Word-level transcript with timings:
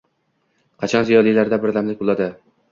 Qachon 0.85 1.07
ziyolilarda 1.11 1.63
birdamlik 1.69 2.05
bo‘ladi? 2.05 2.35